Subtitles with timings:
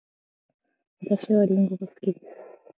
[1.03, 2.25] 私はりんごが好きです。